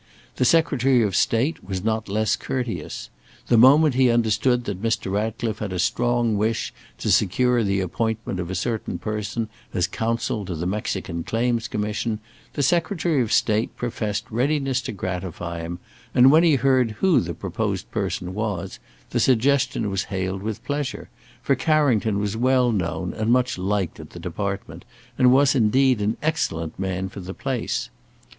[0.37, 3.11] The Secretary of State was not less courteous.
[3.49, 5.11] The moment he understood that Mr.
[5.11, 10.43] Ratcliffe had a strong wish to secure the appointment of a certain person as counsel
[10.45, 12.17] to the Mexican claims commission,
[12.53, 15.77] the Secretary of State professed readiness to gratify him,
[16.15, 18.79] and when he heard who the proposed person was,
[19.11, 21.09] the suggestion was hailed with pleasure,
[21.43, 24.83] for Carrington was well known and much liked at the Department,
[25.19, 27.91] and was indeed an excellent man for the place.